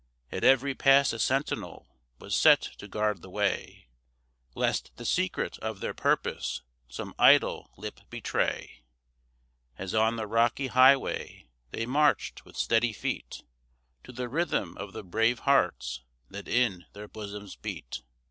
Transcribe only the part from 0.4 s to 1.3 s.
every pass a